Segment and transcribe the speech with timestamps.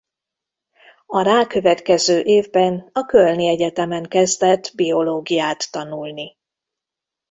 [1.05, 6.37] A rákövetkező évben a Kölni Egyetemen kezdett biológiát tanulni.